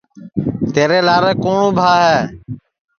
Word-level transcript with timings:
تیرے 0.73 0.99
لارے 1.07 1.33
کُوٹؔ 1.41 1.57
اُبھا 1.65 1.89
ہے 2.03 2.19